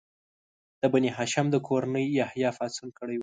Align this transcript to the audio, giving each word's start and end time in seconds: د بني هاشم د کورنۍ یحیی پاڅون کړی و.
د 0.81 0.83
بني 0.93 1.09
هاشم 1.17 1.45
د 1.51 1.57
کورنۍ 1.67 2.05
یحیی 2.19 2.49
پاڅون 2.57 2.89
کړی 2.97 3.15
و. 3.17 3.19